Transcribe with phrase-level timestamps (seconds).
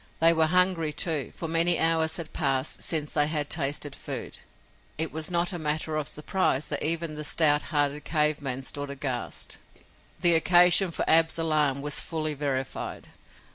[0.19, 4.39] They were hungry, too, for many hours had passed since they had tasted food.
[4.97, 9.59] It was not matter of surprise that even the stout hearted cave man stood aghast.
[10.21, 13.09] The occasion for Ab's alarm was fully verified.